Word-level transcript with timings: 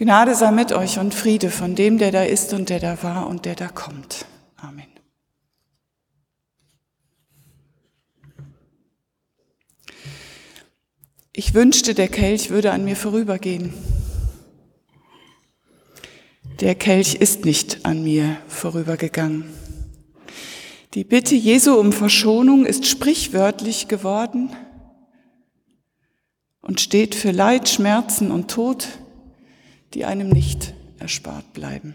Gnade 0.00 0.34
sei 0.34 0.50
mit 0.50 0.72
euch 0.72 0.98
und 0.98 1.12
Friede 1.12 1.50
von 1.50 1.74
dem, 1.74 1.98
der 1.98 2.10
da 2.10 2.22
ist 2.22 2.54
und 2.54 2.70
der 2.70 2.80
da 2.80 3.02
war 3.02 3.26
und 3.26 3.44
der 3.44 3.54
da 3.54 3.68
kommt. 3.68 4.24
Amen. 4.56 4.86
Ich 11.34 11.52
wünschte, 11.52 11.92
der 11.92 12.08
Kelch 12.08 12.48
würde 12.48 12.72
an 12.72 12.82
mir 12.82 12.96
vorübergehen. 12.96 13.74
Der 16.60 16.74
Kelch 16.74 17.16
ist 17.16 17.44
nicht 17.44 17.84
an 17.84 18.02
mir 18.02 18.38
vorübergegangen. 18.48 19.52
Die 20.94 21.04
Bitte 21.04 21.34
Jesu 21.34 21.74
um 21.74 21.92
Verschonung 21.92 22.64
ist 22.64 22.86
sprichwörtlich 22.86 23.86
geworden 23.86 24.56
und 26.62 26.80
steht 26.80 27.14
für 27.14 27.32
Leid, 27.32 27.68
Schmerzen 27.68 28.30
und 28.30 28.50
Tod 28.50 28.88
die 29.94 30.04
einem 30.04 30.28
nicht 30.28 30.74
erspart 30.98 31.52
bleiben. 31.52 31.94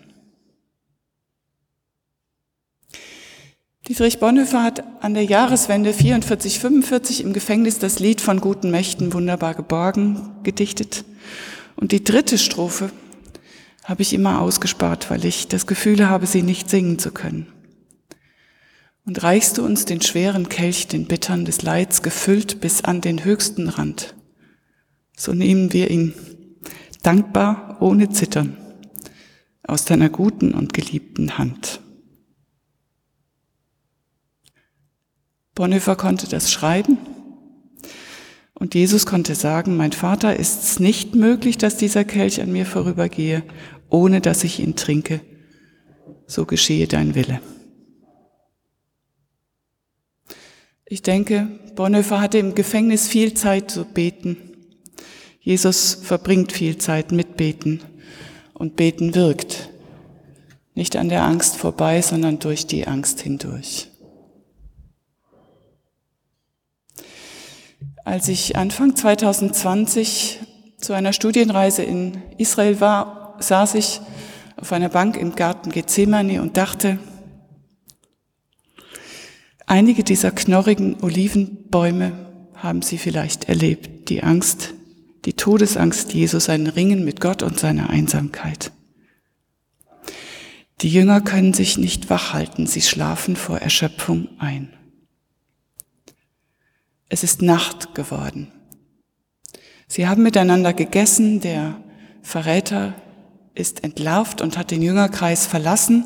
Dietrich 3.87 4.19
Bonhoeffer 4.19 4.63
hat 4.63 4.83
an 5.01 5.13
der 5.13 5.25
Jahreswende 5.25 5.93
44, 5.93 6.59
45 6.59 7.21
im 7.21 7.33
Gefängnis 7.33 7.77
das 7.77 7.99
Lied 7.99 8.19
von 8.19 8.41
guten 8.41 8.71
Mächten 8.71 9.13
wunderbar 9.13 9.53
geborgen 9.53 10.31
gedichtet. 10.41 11.05
Und 11.75 11.91
die 11.91 12.03
dritte 12.03 12.39
Strophe 12.39 12.89
habe 13.83 14.01
ich 14.01 14.13
immer 14.13 14.41
ausgespart, 14.41 15.11
weil 15.11 15.23
ich 15.23 15.47
das 15.47 15.67
Gefühl 15.67 16.09
habe, 16.09 16.25
sie 16.25 16.41
nicht 16.41 16.67
singen 16.67 16.97
zu 16.97 17.11
können. 17.11 17.45
Und 19.05 19.21
reichst 19.21 19.59
du 19.59 19.63
uns 19.63 19.85
den 19.85 20.01
schweren 20.01 20.49
Kelch, 20.49 20.87
den 20.87 21.05
Bittern 21.05 21.45
des 21.45 21.61
Leids, 21.61 22.01
gefüllt 22.01 22.59
bis 22.61 22.83
an 22.83 23.01
den 23.01 23.23
höchsten 23.23 23.69
Rand, 23.69 24.15
so 25.15 25.33
nehmen 25.33 25.71
wir 25.73 25.91
ihn 25.91 26.13
dankbar 27.05 27.77
ohne 27.81 28.09
Zittern, 28.09 28.57
aus 29.61 29.85
deiner 29.85 30.09
guten 30.09 30.53
und 30.53 30.73
geliebten 30.73 31.37
Hand. 31.37 31.79
Bonhoeffer 35.53 35.95
konnte 35.95 36.27
das 36.27 36.51
schreiben 36.51 36.97
und 38.55 38.73
Jesus 38.73 39.05
konnte 39.05 39.35
sagen, 39.35 39.77
mein 39.77 39.91
Vater 39.91 40.35
ist 40.35 40.63
es 40.63 40.79
nicht 40.79 41.13
möglich, 41.13 41.57
dass 41.57 41.77
dieser 41.77 42.03
Kelch 42.03 42.41
an 42.41 42.51
mir 42.51 42.65
vorübergehe, 42.65 43.43
ohne 43.89 44.19
dass 44.19 44.43
ich 44.43 44.59
ihn 44.59 44.75
trinke. 44.75 45.21
So 46.25 46.45
geschehe 46.45 46.87
dein 46.87 47.13
Wille. 47.13 47.39
Ich 50.87 51.03
denke, 51.03 51.47
Bonhoeffer 51.75 52.19
hatte 52.19 52.39
im 52.39 52.55
Gefängnis 52.55 53.07
viel 53.07 53.35
Zeit 53.35 53.69
zu 53.69 53.85
beten 53.85 54.54
Jesus 55.45 55.93
verbringt 55.93 56.51
viel 56.51 56.79
Zeit 56.79 57.11
mit 57.11 57.37
Beten 57.37 57.79
und 58.55 58.75
Beten 58.75 59.13
wirkt. 59.13 59.69
Nicht 60.73 60.95
an 60.95 61.07
der 61.07 61.23
Angst 61.23 61.55
vorbei, 61.57 62.01
sondern 62.01 62.39
durch 62.39 62.65
die 62.65 62.87
Angst 62.87 63.21
hindurch. 63.21 63.91
Als 68.03 68.27
ich 68.27 68.55
Anfang 68.55 68.95
2020 68.95 70.39
zu 70.77 70.93
einer 70.93 71.13
Studienreise 71.13 71.83
in 71.83 72.23
Israel 72.39 72.81
war, 72.81 73.35
saß 73.39 73.75
ich 73.75 74.01
auf 74.57 74.71
einer 74.71 74.89
Bank 74.89 75.15
im 75.15 75.35
Garten 75.35 75.69
Gethsemane 75.71 76.41
und 76.41 76.57
dachte, 76.57 76.97
einige 79.67 80.03
dieser 80.03 80.31
knorrigen 80.31 81.03
Olivenbäume 81.03 82.13
haben 82.55 82.81
Sie 82.81 82.97
vielleicht 82.97 83.47
erlebt, 83.47 84.09
die 84.09 84.23
Angst, 84.23 84.74
die 85.25 85.33
Todesangst 85.33 86.13
Jesu, 86.13 86.39
sein 86.39 86.67
Ringen 86.67 87.03
mit 87.03 87.19
Gott 87.19 87.43
und 87.43 87.59
seine 87.59 87.89
Einsamkeit. 87.89 88.71
Die 90.81 90.89
Jünger 90.89 91.21
können 91.21 91.53
sich 91.53 91.77
nicht 91.77 92.09
wach 92.09 92.33
halten, 92.33 92.67
sie 92.67 92.81
schlafen 92.81 93.35
vor 93.35 93.59
Erschöpfung 93.59 94.29
ein. 94.39 94.73
Es 97.09 97.23
ist 97.23 97.41
Nacht 97.41 97.95
geworden. 97.95 98.51
Sie 99.87 100.07
haben 100.07 100.23
miteinander 100.23 100.73
gegessen, 100.73 101.39
der 101.39 101.81
Verräter 102.21 102.93
ist 103.53 103.83
entlarvt 103.83 104.41
und 104.41 104.57
hat 104.57 104.71
den 104.71 104.81
Jüngerkreis 104.81 105.45
verlassen. 105.45 106.05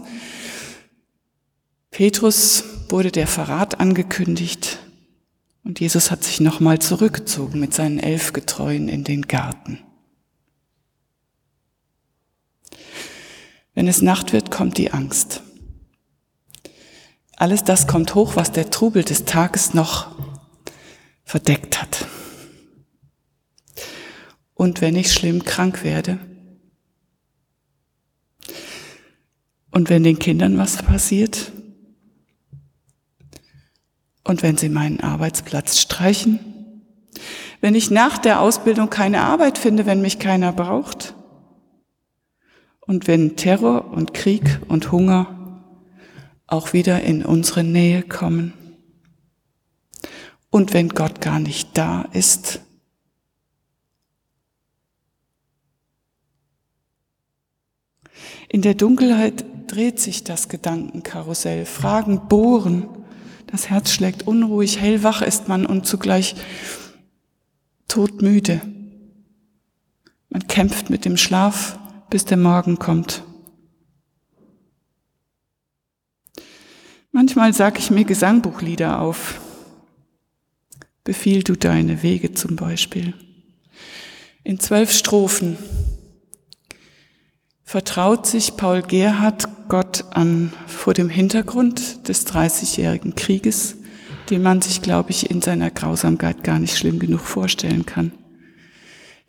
Petrus 1.89 2.63
wurde 2.89 3.11
der 3.11 3.27
Verrat 3.27 3.79
angekündigt. 3.79 4.58
Und 5.69 5.79
Jesus 5.79 6.09
hat 6.09 6.23
sich 6.23 6.39
nochmal 6.39 6.79
zurückgezogen 6.79 7.59
mit 7.59 7.75
seinen 7.75 7.99
elf 7.99 8.33
Getreuen 8.33 8.89
in 8.89 9.03
den 9.03 9.27
Garten. 9.27 9.77
Wenn 13.75 13.87
es 13.87 14.01
Nacht 14.01 14.33
wird, 14.33 14.49
kommt 14.49 14.79
die 14.79 14.89
Angst. 14.89 15.43
Alles 17.35 17.63
das 17.63 17.85
kommt 17.85 18.15
hoch, 18.15 18.35
was 18.35 18.51
der 18.51 18.71
Trubel 18.71 19.03
des 19.03 19.25
Tages 19.25 19.75
noch 19.75 20.15
verdeckt 21.23 21.79
hat. 21.79 22.07
Und 24.55 24.81
wenn 24.81 24.95
ich 24.95 25.13
schlimm 25.13 25.43
krank 25.43 25.83
werde, 25.83 26.17
und 29.69 29.91
wenn 29.91 30.01
den 30.01 30.17
Kindern 30.17 30.57
was 30.57 30.77
passiert, 30.77 31.51
und 34.29 34.43
wenn 34.43 34.57
Sie 34.57 34.69
meinen 34.69 34.99
Arbeitsplatz 34.99 35.79
streichen? 35.79 36.39
Wenn 37.61 37.73
ich 37.73 37.89
nach 37.89 38.19
der 38.19 38.41
Ausbildung 38.41 38.91
keine 38.91 39.21
Arbeit 39.21 39.57
finde, 39.57 39.87
wenn 39.87 40.01
mich 40.01 40.19
keiner 40.19 40.53
braucht? 40.53 41.15
Und 42.79 43.07
wenn 43.07 43.37
Terror 43.37 43.91
und 43.91 44.13
Krieg 44.13 44.61
und 44.67 44.91
Hunger 44.91 45.63
auch 46.45 46.73
wieder 46.73 47.01
in 47.01 47.25
unsere 47.25 47.63
Nähe 47.63 48.03
kommen? 48.03 48.53
Und 50.51 50.73
wenn 50.73 50.89
Gott 50.89 51.21
gar 51.21 51.39
nicht 51.39 51.75
da 51.75 52.03
ist? 52.13 52.61
In 58.47 58.61
der 58.61 58.75
Dunkelheit 58.75 59.43
dreht 59.65 59.99
sich 59.99 60.23
das 60.23 60.49
Gedankenkarussell, 60.49 61.65
Fragen 61.65 62.27
bohren 62.27 62.98
das 63.51 63.69
Herz 63.69 63.91
schlägt 63.91 64.27
unruhig, 64.27 64.79
hellwach 64.79 65.21
ist 65.21 65.47
man 65.47 65.65
und 65.65 65.85
zugleich 65.85 66.35
todmüde. 67.87 68.61
Man 70.29 70.47
kämpft 70.47 70.89
mit 70.89 71.05
dem 71.05 71.17
Schlaf, 71.17 71.79
bis 72.09 72.25
der 72.25 72.37
Morgen 72.37 72.77
kommt. 72.77 73.23
Manchmal 77.11 77.53
sag 77.53 77.79
ich 77.79 77.89
mir 77.89 78.05
Gesangbuchlieder 78.05 79.01
auf. 79.01 79.41
Befiehl 81.03 81.41
du 81.41 81.55
deine 81.55 82.03
Wege 82.03 82.33
zum 82.33 82.55
Beispiel. 82.55 83.15
In 84.43 84.59
zwölf 84.59 84.91
Strophen 84.91 85.57
vertraut 87.63 88.27
sich 88.27 88.57
Paul 88.57 88.83
Gerhard 88.83 89.47
Gott 89.69 89.88
an 90.15 90.53
vor 90.67 90.93
dem 90.93 91.09
Hintergrund 91.09 92.07
des 92.07 92.25
Dreißigjährigen 92.25 93.15
Krieges, 93.15 93.77
den 94.29 94.41
man 94.41 94.61
sich, 94.61 94.81
glaube 94.81 95.11
ich, 95.11 95.29
in 95.29 95.41
seiner 95.41 95.71
Grausamkeit 95.71 96.43
gar 96.43 96.59
nicht 96.59 96.77
schlimm 96.77 96.99
genug 96.99 97.21
vorstellen 97.21 97.85
kann. 97.85 98.11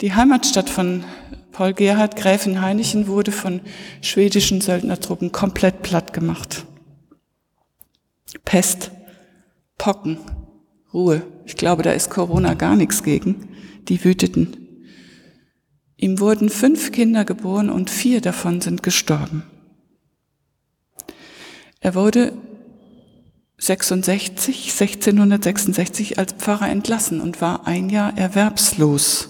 Die 0.01 0.15
Heimatstadt 0.15 0.71
von 0.71 1.05
Paul 1.53 1.75
Gerhard 1.75 2.17
Gräfenhainichen 2.17 3.07
wurde 3.07 3.33
von 3.33 3.61
schwedischen 4.01 4.61
Söldnertruppen 4.61 5.33
komplett 5.33 5.83
platt 5.83 6.13
gemacht. 6.13 6.65
Pest, 8.45 8.91
Pocken, 9.77 10.19
Ruhe. 10.93 11.23
Ich 11.45 11.57
glaube, 11.57 11.83
da 11.83 11.93
ist 11.93 12.11
Corona 12.11 12.55
gar 12.55 12.77
nichts 12.77 13.03
gegen. 13.03 13.49
Die 13.89 14.05
wüteten. 14.05 14.57
Ihm 15.97 16.19
wurden 16.19 16.49
fünf 16.49 16.93
Kinder 16.93 17.25
geboren 17.25 17.69
und 17.69 17.91
vier 17.91 18.21
davon 18.21 18.61
sind 18.61 18.83
gestorben. 18.83 19.43
Er 21.81 21.95
wurde 21.95 22.35
66, 23.57 24.71
1666 24.73 26.19
als 26.19 26.35
Pfarrer 26.35 26.69
entlassen 26.69 27.21
und 27.21 27.41
war 27.41 27.67
ein 27.67 27.89
Jahr 27.91 28.17
erwerbslos. 28.17 29.29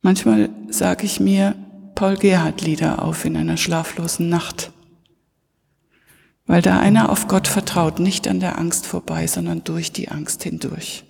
Manchmal 0.00 0.50
sage 0.68 1.06
ich 1.06 1.18
mir 1.18 1.54
Paul 1.94 2.16
Gerhard 2.16 2.60
Lieder 2.60 3.02
auf 3.02 3.24
in 3.24 3.36
einer 3.36 3.56
schlaflosen 3.56 4.28
Nacht, 4.28 4.72
weil 6.46 6.60
da 6.60 6.78
einer 6.78 7.10
auf 7.10 7.28
Gott 7.28 7.48
vertraut, 7.48 8.00
nicht 8.00 8.28
an 8.28 8.40
der 8.40 8.58
Angst 8.58 8.86
vorbei, 8.86 9.26
sondern 9.26 9.64
durch 9.64 9.92
die 9.92 10.08
Angst 10.08 10.42
hindurch. 10.42 11.04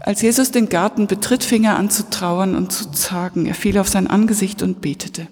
Als 0.00 0.22
Jesus 0.22 0.50
den 0.50 0.68
Garten 0.68 1.06
betritt, 1.06 1.44
fing 1.44 1.64
er 1.64 1.76
an 1.76 1.90
zu 1.90 2.08
trauern 2.08 2.56
und 2.56 2.72
zu 2.72 2.90
zagen. 2.90 3.46
Er 3.46 3.54
fiel 3.54 3.78
auf 3.78 3.88
sein 3.88 4.06
Angesicht 4.06 4.62
und 4.62 4.80
betete. 4.80 5.28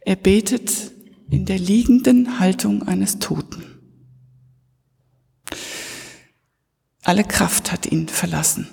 Er 0.00 0.16
betet 0.16 0.92
in 1.30 1.44
der 1.44 1.58
liegenden 1.58 2.38
Haltung 2.38 2.82
eines 2.88 3.18
Toten. 3.18 3.62
Alle 7.02 7.24
Kraft 7.24 7.70
hat 7.70 7.86
ihn 7.86 8.08
verlassen. 8.08 8.68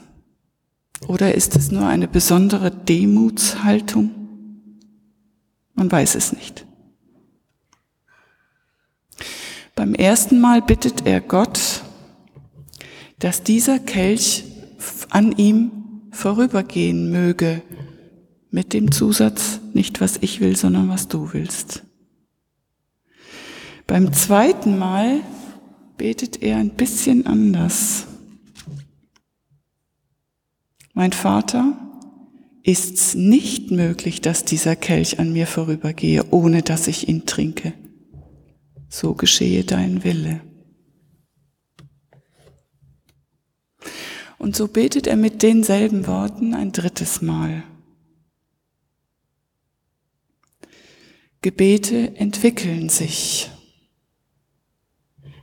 Oder 1.07 1.35
ist 1.35 1.55
es 1.55 1.71
nur 1.71 1.87
eine 1.87 2.07
besondere 2.07 2.71
Demutshaltung? 2.71 4.11
Man 5.73 5.91
weiß 5.91 6.15
es 6.15 6.31
nicht. 6.31 6.65
Beim 9.75 9.95
ersten 9.95 10.39
Mal 10.39 10.61
bittet 10.61 11.05
er 11.05 11.19
Gott, 11.21 11.81
dass 13.19 13.43
dieser 13.43 13.79
Kelch 13.79 14.45
an 15.11 15.33
ihm 15.37 15.71
vorübergehen 16.11 17.11
möge, 17.11 17.61
mit 18.49 18.73
dem 18.73 18.91
Zusatz, 18.91 19.59
nicht 19.73 20.01
was 20.01 20.17
ich 20.17 20.41
will, 20.41 20.55
sondern 20.55 20.89
was 20.89 21.07
du 21.07 21.31
willst. 21.33 21.83
Beim 23.87 24.13
zweiten 24.13 24.77
Mal 24.77 25.21
betet 25.97 26.41
er 26.41 26.57
ein 26.57 26.71
bisschen 26.71 27.27
anders. 27.27 28.07
Mein 30.93 31.13
Vater, 31.13 31.77
ist's 32.63 33.15
nicht 33.15 33.71
möglich, 33.71 34.21
dass 34.21 34.45
dieser 34.45 34.75
Kelch 34.75 35.19
an 35.19 35.33
mir 35.33 35.47
vorübergehe, 35.47 36.25
ohne 36.31 36.61
dass 36.61 36.87
ich 36.87 37.07
ihn 37.07 37.25
trinke. 37.25 37.73
So 38.89 39.13
geschehe 39.13 39.63
dein 39.63 40.03
Wille. 40.03 40.41
Und 44.41 44.55
so 44.55 44.67
betet 44.67 45.07
er 45.07 45.17
mit 45.17 45.43
denselben 45.43 46.07
Worten 46.07 46.53
ein 46.53 46.71
drittes 46.71 47.21
Mal. 47.21 47.63
Gebete 51.41 52.15
entwickeln 52.15 52.89
sich. 52.89 53.49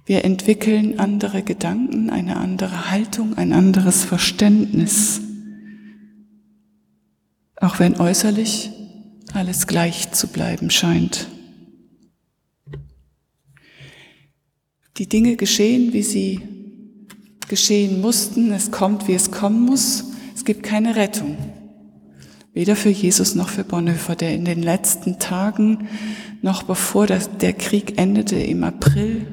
Wir 0.05 0.25
entwickeln 0.25 0.99
andere 0.99 1.43
Gedanken, 1.43 2.11
eine 2.11 2.37
andere 2.37 2.91
Haltung, 2.91 3.37
ein 3.37 3.53
anderes 3.53 4.05
Verständnis 4.05 5.21
auch 7.61 7.79
wenn 7.79 8.01
äußerlich 8.01 8.71
alles 9.33 9.67
gleich 9.67 10.13
zu 10.13 10.29
bleiben 10.29 10.71
scheint. 10.71 11.29
Die 14.97 15.09
Dinge 15.09 15.37
geschehen, 15.37 15.93
wie 15.93 16.03
sie 16.03 16.41
geschehen 17.49 18.01
mussten. 18.01 18.53
Es 18.53 18.71
kommt, 18.71 19.09
wie 19.09 19.15
es 19.15 19.31
kommen 19.31 19.63
muss. 19.63 20.05
Es 20.35 20.45
gibt 20.45 20.63
keine 20.63 20.97
Rettung. 20.97 21.37
Weder 22.53 22.77
für 22.77 22.91
Jesus 22.91 23.35
noch 23.35 23.49
für 23.49 23.65
Bonhoeffer, 23.65 24.17
der 24.17 24.35
in 24.35 24.45
den 24.45 24.63
letzten 24.63 25.19
Tagen, 25.19 25.89
noch 26.43 26.63
bevor 26.63 27.07
der 27.07 27.53
Krieg 27.53 27.99
endete, 27.99 28.37
im 28.37 28.65
April 28.65 29.27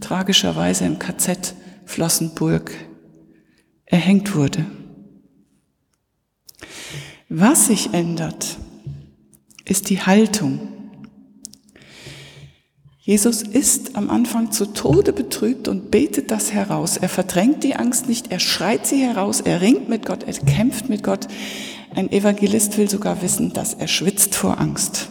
tragischerweise 0.00 0.84
im 0.84 0.98
KZ 0.98 1.54
Flossenburg 1.84 2.72
erhängt 3.86 4.34
wurde. 4.34 4.66
Was 7.28 7.68
sich 7.68 7.94
ändert, 7.94 8.58
ist 9.64 9.90
die 9.90 10.00
Haltung. 10.00 10.73
Jesus 13.06 13.42
ist 13.42 13.96
am 13.96 14.08
Anfang 14.08 14.50
zu 14.50 14.64
Tode 14.64 15.12
betrübt 15.12 15.68
und 15.68 15.90
betet 15.90 16.30
das 16.30 16.54
heraus. 16.54 16.96
Er 16.96 17.10
verdrängt 17.10 17.62
die 17.62 17.76
Angst 17.76 18.08
nicht, 18.08 18.32
er 18.32 18.40
schreit 18.40 18.86
sie 18.86 18.96
heraus, 18.96 19.42
er 19.42 19.60
ringt 19.60 19.90
mit 19.90 20.06
Gott, 20.06 20.22
er 20.22 20.32
kämpft 20.32 20.88
mit 20.88 21.02
Gott. 21.02 21.28
Ein 21.94 22.10
Evangelist 22.10 22.78
will 22.78 22.88
sogar 22.88 23.20
wissen, 23.20 23.52
dass 23.52 23.74
er 23.74 23.88
schwitzt 23.88 24.34
vor 24.34 24.58
Angst. 24.58 25.10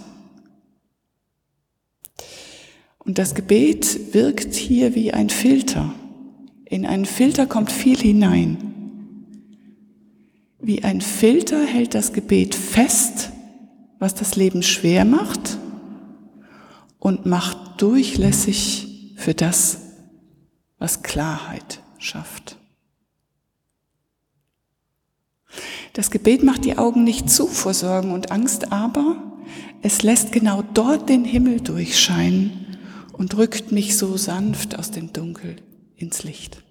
Und 2.98 3.20
das 3.20 3.36
Gebet 3.36 4.16
wirkt 4.16 4.56
hier 4.56 4.96
wie 4.96 5.14
ein 5.14 5.30
Filter. 5.30 5.94
In 6.66 6.88
einen 6.88 7.06
Filter 7.06 7.46
kommt 7.46 7.72
viel 7.72 8.00
hinein. 8.00 8.58
Wie 10.60 10.84
ein 10.84 11.00
Filter 11.00 11.64
hält 11.64 11.94
das 11.94 12.12
Gebet 12.12 12.56
fest, 12.56 13.30
was 14.00 14.16
das 14.16 14.36
Leben 14.36 14.64
schwer 14.64 15.06
macht 15.06 15.60
und 17.04 17.26
macht 17.26 17.82
durchlässig 17.82 19.14
für 19.18 19.34
das, 19.34 19.80
was 20.78 21.04
Klarheit 21.04 21.84
schafft. 21.98 22.58
Das 25.92 26.12
Gebet 26.12 26.44
macht 26.44 26.64
die 26.64 26.78
Augen 26.78 27.04
nicht 27.04 27.30
zu 27.30 27.48
vor 27.48 27.74
Sorgen 27.74 28.12
und 28.14 28.32
Angst, 28.32 28.72
aber 28.72 29.22
es 29.82 30.02
lässt 30.02 30.32
genau 30.32 30.64
dort 30.74 31.10
den 31.10 31.26
Himmel 31.26 31.60
durchscheinen 31.60 32.78
und 33.12 33.36
rückt 33.36 33.74
mich 33.74 33.98
so 33.98 34.16
sanft 34.16 34.80
aus 34.80 34.92
dem 34.92 35.12
Dunkel 35.12 35.58
ins 35.98 36.24
Licht. 36.24 36.64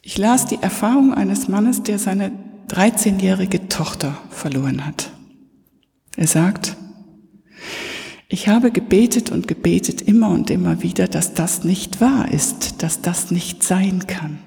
Ich 0.00 0.16
las 0.16 0.46
die 0.46 0.62
Erfahrung 0.62 1.12
eines 1.12 1.48
Mannes, 1.48 1.82
der 1.82 1.98
seine 1.98 2.49
13-jährige 2.70 3.68
Tochter 3.68 4.16
verloren 4.30 4.86
hat. 4.86 5.10
Er 6.16 6.26
sagt, 6.26 6.76
ich 8.28 8.48
habe 8.48 8.70
gebetet 8.70 9.32
und 9.32 9.48
gebetet 9.48 10.02
immer 10.02 10.30
und 10.30 10.50
immer 10.50 10.82
wieder, 10.82 11.08
dass 11.08 11.34
das 11.34 11.64
nicht 11.64 12.00
wahr 12.00 12.30
ist, 12.30 12.82
dass 12.82 13.02
das 13.02 13.32
nicht 13.32 13.64
sein 13.64 14.06
kann. 14.06 14.38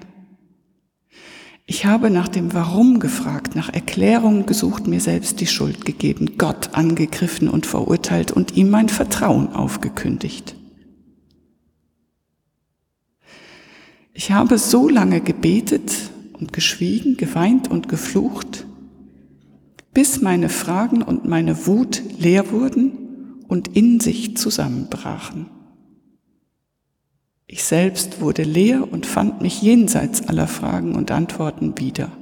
Ich 1.66 1.84
habe 1.84 2.10
nach 2.10 2.28
dem 2.28 2.54
Warum 2.54 2.98
gefragt, 2.98 3.56
nach 3.56 3.68
Erklärungen 3.68 4.46
gesucht, 4.46 4.86
mir 4.86 5.00
selbst 5.00 5.40
die 5.40 5.46
Schuld 5.46 5.84
gegeben, 5.84 6.36
Gott 6.38 6.70
angegriffen 6.72 7.48
und 7.48 7.66
verurteilt 7.66 8.32
und 8.32 8.56
ihm 8.56 8.70
mein 8.70 8.88
Vertrauen 8.88 9.48
aufgekündigt. 9.52 10.56
Ich 14.14 14.30
habe 14.30 14.58
so 14.58 14.88
lange 14.88 15.20
gebetet 15.20 15.92
und 16.44 16.52
geschwiegen, 16.52 17.16
geweint 17.16 17.70
und 17.70 17.88
geflucht, 17.88 18.66
bis 19.94 20.20
meine 20.20 20.50
Fragen 20.50 21.00
und 21.00 21.24
meine 21.24 21.66
Wut 21.66 22.02
leer 22.18 22.52
wurden 22.52 23.38
und 23.48 23.68
in 23.68 23.98
sich 23.98 24.36
zusammenbrachen. 24.36 25.46
Ich 27.46 27.64
selbst 27.64 28.20
wurde 28.20 28.42
leer 28.42 28.92
und 28.92 29.06
fand 29.06 29.40
mich 29.40 29.62
jenseits 29.62 30.28
aller 30.28 30.46
Fragen 30.46 30.96
und 30.96 31.10
Antworten 31.10 31.78
wieder. 31.78 32.12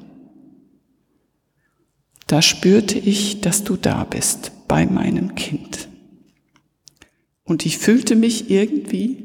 Da 2.29 2.43
spürte 2.43 3.01
ich, 3.01 3.41
dass 3.41 3.65
du 3.65 3.75
da 3.75 4.05
bist 4.05 4.53
bei 4.69 4.87
meinem 4.87 5.35
Kind. 5.35 5.89
Und 7.43 7.67
ich 7.67 7.79
fühlte 7.79 8.15
mich 8.15 8.51
irgendwie 8.53 9.25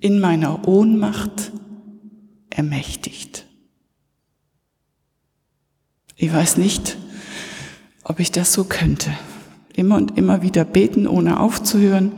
in 0.00 0.20
meiner 0.20 0.68
Ohnmacht 0.68 1.50
ermächtigt. 2.50 3.46
Ich 6.22 6.32
weiß 6.32 6.56
nicht, 6.56 6.98
ob 8.04 8.20
ich 8.20 8.30
das 8.30 8.52
so 8.52 8.62
könnte. 8.62 9.10
Immer 9.74 9.96
und 9.96 10.16
immer 10.16 10.40
wieder 10.40 10.64
beten, 10.64 11.08
ohne 11.08 11.40
aufzuhören, 11.40 12.12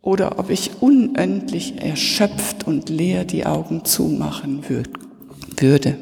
oder 0.00 0.38
ob 0.38 0.48
ich 0.48 0.80
unendlich 0.80 1.82
erschöpft 1.82 2.68
und 2.68 2.88
leer 2.88 3.24
die 3.24 3.46
Augen 3.46 3.84
zumachen 3.84 4.62
würde. 5.56 5.98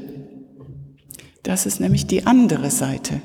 Das 1.44 1.64
ist 1.64 1.80
nämlich 1.80 2.08
die 2.08 2.26
andere 2.26 2.70
Seite. 2.70 3.22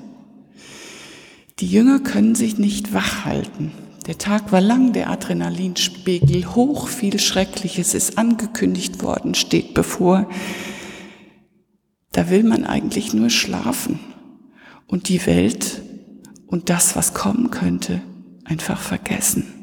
Die 1.59 1.67
Jünger 1.67 1.99
können 1.99 2.35
sich 2.35 2.57
nicht 2.57 2.93
wach 2.93 3.25
halten. 3.25 3.73
Der 4.07 4.17
Tag 4.17 4.53
war 4.53 4.61
lang, 4.61 4.93
der 4.93 5.09
Adrenalinspiegel 5.09 6.55
hoch, 6.55 6.87
viel 6.87 7.19
Schreckliches 7.19 7.95
ist 7.95 8.17
angekündigt 8.17 9.03
worden, 9.03 9.33
steht 9.33 9.73
bevor. 9.73 10.29
Da 12.11 12.29
will 12.29 12.43
man 12.43 12.65
eigentlich 12.65 13.13
nur 13.13 13.29
schlafen 13.29 13.99
und 14.87 15.07
die 15.07 15.25
Welt 15.25 15.81
und 16.47 16.69
das, 16.69 16.95
was 16.95 17.13
kommen 17.13 17.51
könnte, 17.51 18.01
einfach 18.43 18.81
vergessen. 18.81 19.61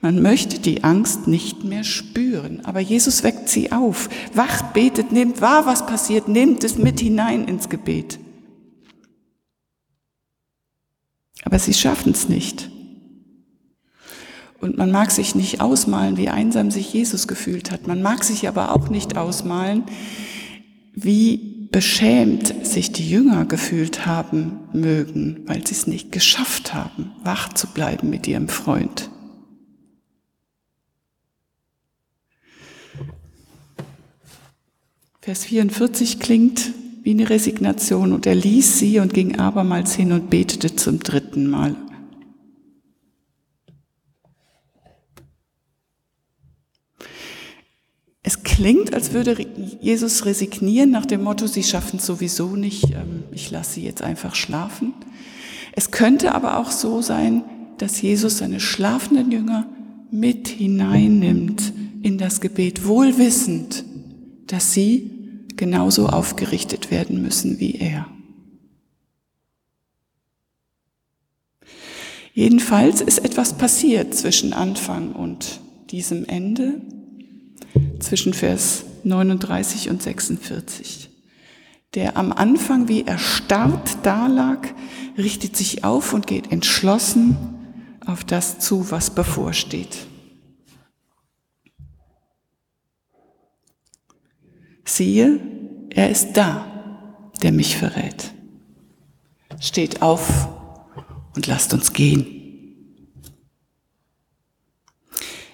Man 0.00 0.22
möchte 0.22 0.60
die 0.60 0.84
Angst 0.84 1.26
nicht 1.26 1.64
mehr 1.64 1.82
spüren, 1.82 2.64
aber 2.64 2.78
Jesus 2.78 3.24
weckt 3.24 3.48
sie 3.48 3.72
auf, 3.72 4.08
wacht, 4.32 4.72
betet, 4.72 5.10
nehmt 5.10 5.40
wahr, 5.40 5.66
was 5.66 5.86
passiert, 5.86 6.28
nehmt 6.28 6.62
es 6.62 6.78
mit 6.78 7.00
hinein 7.00 7.48
ins 7.48 7.68
Gebet. 7.68 8.20
Aber 11.42 11.58
sie 11.58 11.74
schaffen 11.74 12.12
es 12.12 12.28
nicht. 12.28 12.70
Und 14.60 14.76
man 14.76 14.90
mag 14.90 15.10
sich 15.10 15.34
nicht 15.34 15.60
ausmalen, 15.60 16.16
wie 16.16 16.28
einsam 16.28 16.70
sich 16.70 16.92
Jesus 16.92 17.28
gefühlt 17.28 17.70
hat. 17.70 17.86
Man 17.86 18.02
mag 18.02 18.24
sich 18.24 18.48
aber 18.48 18.74
auch 18.74 18.88
nicht 18.88 19.16
ausmalen, 19.16 19.84
wie 20.94 21.68
beschämt 21.70 22.66
sich 22.66 22.92
die 22.92 23.08
Jünger 23.08 23.44
gefühlt 23.44 24.06
haben 24.06 24.58
mögen, 24.72 25.44
weil 25.46 25.66
sie 25.66 25.74
es 25.74 25.86
nicht 25.86 26.10
geschafft 26.10 26.74
haben, 26.74 27.12
wach 27.22 27.52
zu 27.52 27.68
bleiben 27.68 28.10
mit 28.10 28.26
ihrem 28.26 28.48
Freund. 28.48 29.10
Vers 35.20 35.44
44 35.44 36.20
klingt 36.20 36.72
wie 37.02 37.10
eine 37.10 37.28
Resignation 37.28 38.12
und 38.12 38.26
er 38.26 38.34
ließ 38.34 38.78
sie 38.78 38.98
und 38.98 39.12
ging 39.12 39.38
abermals 39.38 39.94
hin 39.94 40.12
und 40.12 40.30
betete 40.30 40.74
zum 40.74 41.00
dritten 41.00 41.46
Mal. 41.46 41.76
Es 48.22 48.42
klingt, 48.58 48.92
als 48.92 49.12
würde 49.12 49.36
Jesus 49.80 50.24
resignieren 50.24 50.90
nach 50.90 51.06
dem 51.06 51.22
Motto, 51.22 51.46
sie 51.46 51.62
schaffen 51.62 52.00
es 52.00 52.06
sowieso 52.06 52.56
nicht, 52.56 52.86
ähm, 52.90 53.22
ich 53.30 53.52
lasse 53.52 53.74
sie 53.74 53.84
jetzt 53.84 54.02
einfach 54.02 54.34
schlafen. 54.34 54.94
Es 55.76 55.92
könnte 55.92 56.34
aber 56.34 56.58
auch 56.58 56.72
so 56.72 57.00
sein, 57.00 57.44
dass 57.78 58.02
Jesus 58.02 58.38
seine 58.38 58.58
schlafenden 58.58 59.30
Jünger 59.30 59.68
mit 60.10 60.48
hineinnimmt 60.48 61.72
in 62.02 62.18
das 62.18 62.40
Gebet, 62.40 62.84
wohl 62.84 63.16
wissend, 63.16 63.84
dass 64.48 64.72
sie 64.72 65.08
genauso 65.54 66.08
aufgerichtet 66.08 66.90
werden 66.90 67.22
müssen 67.22 67.60
wie 67.60 67.76
er. 67.76 68.08
Jedenfalls 72.34 73.02
ist 73.02 73.18
etwas 73.18 73.56
passiert 73.56 74.14
zwischen 74.16 74.52
Anfang 74.52 75.12
und 75.12 75.60
diesem 75.90 76.24
Ende, 76.24 76.80
zwischen 78.00 78.34
Vers 78.34 78.84
39 79.04 79.90
und 79.90 80.02
46. 80.02 81.10
Der 81.94 82.16
am 82.16 82.32
Anfang 82.32 82.88
wie 82.88 83.06
erstarrt 83.06 83.98
dalag, 84.04 84.74
richtet 85.16 85.56
sich 85.56 85.84
auf 85.84 86.12
und 86.12 86.26
geht 86.26 86.52
entschlossen 86.52 87.36
auf 88.06 88.24
das 88.24 88.58
zu, 88.58 88.90
was 88.90 89.10
bevorsteht. 89.10 90.06
Siehe, 94.84 95.40
er 95.90 96.10
ist 96.10 96.32
da, 96.32 96.66
der 97.42 97.52
mich 97.52 97.76
verrät. 97.76 98.32
Steht 99.60 100.02
auf 100.02 100.48
und 101.34 101.46
lasst 101.46 101.74
uns 101.74 101.92
gehen. 101.92 102.38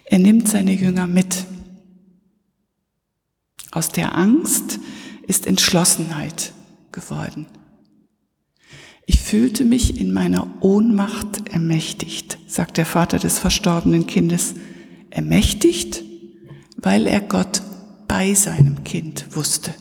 Er 0.04 0.18
nimmt 0.18 0.48
seine 0.48 0.72
Jünger 0.72 1.06
mit. 1.06 1.44
Aus 3.74 3.88
der 3.88 4.16
Angst 4.16 4.78
ist 5.26 5.48
Entschlossenheit 5.48 6.52
geworden. 6.92 7.46
Ich 9.04 9.20
fühlte 9.20 9.64
mich 9.64 10.00
in 10.00 10.12
meiner 10.12 10.46
Ohnmacht 10.60 11.48
ermächtigt, 11.48 12.38
sagt 12.46 12.76
der 12.76 12.86
Vater 12.86 13.18
des 13.18 13.40
verstorbenen 13.40 14.06
Kindes. 14.06 14.54
Ermächtigt, 15.10 16.04
weil 16.76 17.08
er 17.08 17.20
Gott 17.20 17.62
bei 18.06 18.34
seinem 18.34 18.84
Kind 18.84 19.34
wusste. 19.34 19.74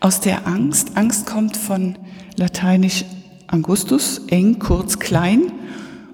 Aus 0.00 0.20
der 0.20 0.46
Angst, 0.46 0.96
Angst 0.96 1.26
kommt 1.26 1.54
von 1.54 1.98
lateinisch 2.36 3.04
Angustus, 3.46 4.22
eng, 4.28 4.58
kurz, 4.58 4.98
klein 4.98 5.52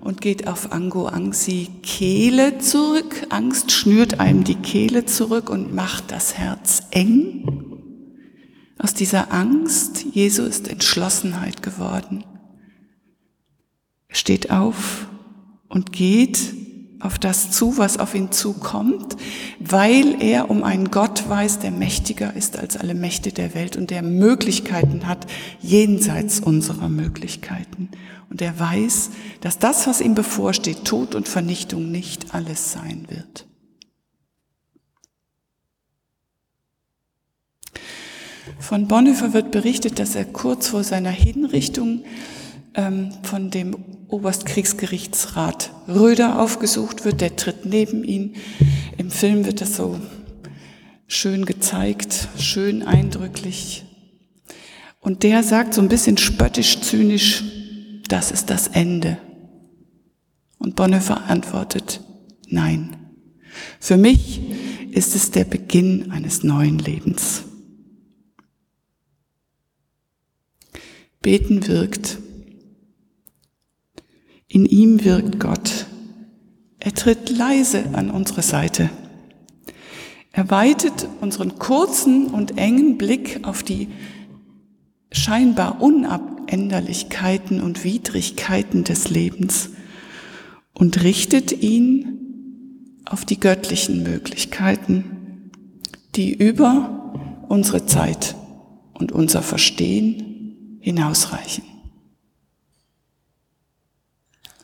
und 0.00 0.21
geht 0.21 0.47
auf 0.47 0.73
Ango 0.73 1.07
Angsi 1.07 1.69
Kehle 1.83 2.59
zurück. 2.59 3.26
Angst 3.30 3.73
schnürt 3.73 4.21
einem 4.21 4.45
die 4.45 4.57
Kehle 4.57 5.04
zurück 5.04 5.50
und 5.50 5.75
macht 5.75 6.11
das 6.11 6.35
Herz 6.38 6.83
eng. 6.90 7.45
Aus 8.78 8.95
dieser 8.95 9.33
Angst, 9.33 10.07
Jesu 10.12 10.42
ist 10.42 10.69
Entschlossenheit 10.69 11.62
geworden. 11.62 12.25
Er 14.09 14.16
steht 14.16 14.50
auf 14.50 15.07
und 15.69 15.92
geht 15.92 16.60
auf 17.00 17.19
das 17.19 17.50
zu, 17.50 17.78
was 17.78 17.99
auf 17.99 18.14
ihn 18.14 18.30
zukommt, 18.30 19.16
weil 19.59 20.23
er 20.23 20.50
um 20.50 20.62
einen 20.62 20.90
Gott 20.90 21.28
weiß, 21.28 21.59
der 21.59 21.71
mächtiger 21.71 22.35
ist 22.35 22.59
als 22.59 22.76
alle 22.76 22.95
Mächte 22.95 23.33
der 23.33 23.54
Welt 23.54 23.76
und 23.76 23.90
der 23.90 24.02
Möglichkeiten 24.02 25.07
hat, 25.07 25.26
jenseits 25.61 26.40
unserer 26.40 26.88
Möglichkeiten. 26.88 27.88
Und 28.28 28.42
er 28.42 28.59
weiß, 28.59 29.11
dass 29.40 29.59
das, 29.59 29.87
was 29.87 30.00
ihm 30.00 30.14
bevorsteht, 30.14 30.85
Tod 30.85 31.14
und 31.14 31.26
Vernichtung 31.26 31.90
nicht 31.90 32.35
alles 32.35 32.73
sein 32.73 33.07
wird. 33.09 33.47
Von 38.59 38.88
Bonhoeffer 38.88 39.33
wird 39.33 39.50
berichtet, 39.50 39.99
dass 39.99 40.14
er 40.14 40.25
kurz 40.26 40.69
vor 40.69 40.85
seiner 40.85 41.11
Hinrichtung 41.11 42.04
von 42.75 43.50
dem 43.50 43.77
Oberstkriegsgerichtsrat 44.09 45.73
Röder 45.89 46.41
aufgesucht 46.41 47.05
wird. 47.05 47.21
Der 47.21 47.37
tritt 47.37 47.67
neben 47.67 48.05
ihn. 48.05 48.37
Im 48.97 49.11
Film 49.11 49.45
wird 49.45 49.61
das 49.61 49.77
so 49.77 50.00
schön 51.07 51.45
gezeigt, 51.45 52.29
schön 52.39 52.83
eindrücklich. 52.83 53.85
Und 55.00 55.23
der 55.23 55.43
sagt 55.43 55.75
so 55.75 55.81
ein 55.81 55.89
bisschen 55.89 56.19
spöttisch, 56.19 56.81
zynisch, 56.81 57.43
das 58.09 58.31
ist 58.31 58.50
das 58.50 58.69
Ende. 58.69 59.19
Und 60.59 60.77
Bonhoeffer 60.77 61.25
antwortet, 61.25 62.00
nein. 62.49 62.97
Für 63.81 63.97
mich 63.97 64.41
ist 64.93 65.17
es 65.17 65.31
der 65.31 65.45
Beginn 65.45 66.11
eines 66.11 66.43
neuen 66.43 66.79
Lebens. 66.79 67.45
Beten 71.23 71.67
wirkt. 71.67 72.19
In 74.61 74.67
ihm 74.67 75.05
wirkt 75.07 75.40
Gott. 75.40 75.87
Er 76.81 76.93
tritt 76.93 77.31
leise 77.31 77.83
an 77.95 78.11
unsere 78.11 78.43
Seite. 78.43 78.90
Er 80.33 80.50
weitet 80.50 81.09
unseren 81.23 81.59
kurzen 81.59 82.26
und 82.26 82.59
engen 82.59 82.99
Blick 82.99 83.40
auf 83.45 83.62
die 83.62 83.88
scheinbar 85.12 85.81
Unabänderlichkeiten 85.81 87.62
und 87.62 87.85
Widrigkeiten 87.85 88.85
des 88.85 89.09
Lebens 89.09 89.71
und 90.75 91.02
richtet 91.05 91.62
ihn 91.62 93.00
auf 93.07 93.25
die 93.25 93.40
göttlichen 93.40 94.02
Möglichkeiten, 94.02 95.52
die 96.17 96.35
über 96.35 97.14
unsere 97.49 97.87
Zeit 97.87 98.37
und 98.93 99.11
unser 99.11 99.40
Verstehen 99.40 100.76
hinausreichen. 100.81 101.70